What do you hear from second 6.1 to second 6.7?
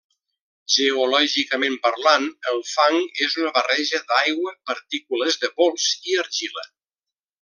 i argila.